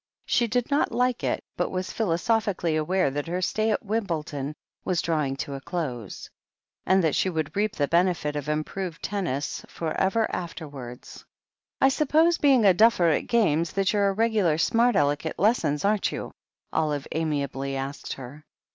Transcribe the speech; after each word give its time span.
She 0.25 0.47
did 0.47 0.71
not 0.71 0.91
like 0.91 1.23
it, 1.23 1.43
but 1.55 1.69
was 1.69 1.91
philosophically 1.91 2.75
aware 2.75 3.11
that 3.11 3.27
her 3.27 3.39
stay 3.39 3.69
at 3.69 3.85
Wimbledon 3.85 4.55
was 4.83 4.99
drawing 4.99 5.35
to 5.35 5.53
a 5.53 5.61
close, 5.61 6.27
and 6.87 7.03
that 7.03 7.13
she 7.13 7.29
would 7.29 7.55
reap 7.55 7.75
the 7.75 7.87
benefit 7.87 8.35
of 8.35 8.49
improved 8.49 9.03
tennis 9.03 9.63
for 9.69 9.91
ever 10.01 10.25
afterwards. 10.35 11.23
"I 11.79 11.89
suppose, 11.89 12.39
being 12.39 12.65
a 12.65 12.73
duffer 12.73 13.09
at 13.09 13.27
games, 13.27 13.73
that 13.73 13.93
you're 13.93 14.09
a 14.09 14.13
regular 14.13 14.57
Smart 14.57 14.95
Aleck 14.95 15.23
at 15.27 15.37
lessons, 15.37 15.85
aren't 15.85 16.11
you?" 16.11 16.31
Olive 16.73 17.05
amiably 17.11 17.75
asked 17.75 18.13
her. 18.13 18.43